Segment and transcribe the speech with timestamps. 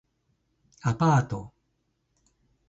[0.81, 1.53] アパート